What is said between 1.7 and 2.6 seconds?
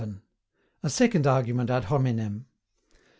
HOMINEM.